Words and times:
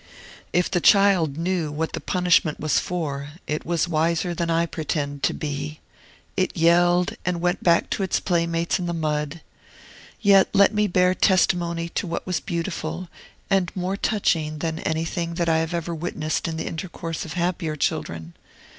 If 0.51 0.71
the 0.71 0.81
child 0.81 1.37
knew 1.37 1.71
what 1.71 1.93
the 1.93 1.99
punishment 2.01 2.59
was 2.59 2.79
for, 2.79 3.33
it 3.45 3.67
was 3.67 3.87
wiser 3.87 4.33
than 4.33 4.49
I 4.49 4.65
pretend 4.65 5.21
to 5.21 5.33
be. 5.35 5.79
It 6.35 6.57
yelled, 6.57 7.13
and 7.23 7.39
went 7.39 7.61
back 7.61 7.87
to 7.91 8.01
its 8.01 8.19
playmates 8.19 8.79
in 8.79 8.87
the 8.87 8.95
mud. 8.95 9.41
Yet 10.19 10.49
let 10.53 10.73
me 10.73 10.87
bear 10.87 11.13
testimony 11.13 11.87
to 11.89 12.07
what 12.07 12.25
was 12.25 12.39
beautiful, 12.39 13.09
and 13.47 13.71
more 13.75 13.95
touching 13.95 14.57
than 14.57 14.79
anything 14.79 15.35
that 15.35 15.47
I 15.47 15.59
ever 15.59 15.93
witnessed 15.93 16.47
in 16.47 16.57
the 16.57 16.65
intercourse 16.65 17.23
of 17.23 17.33
happier 17.33 17.75
children. 17.75 18.33